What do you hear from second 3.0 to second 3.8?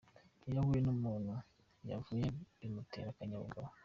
akanyabugabo.